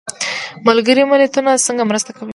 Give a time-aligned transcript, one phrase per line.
[0.67, 2.29] ملګري ملتونه څنګه مرسته کوي؟